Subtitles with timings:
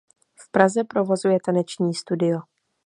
[0.39, 2.39] V Praze provozuje taneční studio.